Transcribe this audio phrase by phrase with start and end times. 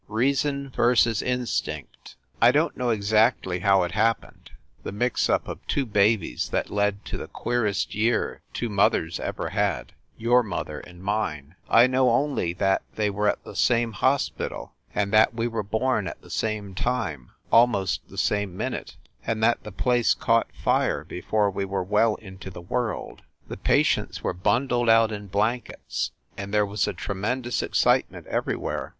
[0.33, 4.49] REASON VERSUS INSTINCT I don t know exactly how it happened
[4.81, 9.49] the mix up of two babies that led to the queerest year two mothers ever
[9.49, 11.53] had, your mother and mine.
[11.69, 15.13] I THE BREWSTER MANSION 327 know only that they were at the same hospital, and
[15.13, 18.97] that we were born at the same time, almost the same minute,
[19.27, 23.21] and that the place caught fire before we were well into the world.
[23.47, 28.89] The patients were bundled out in blankets, and there was a tremendous excitement everywhere.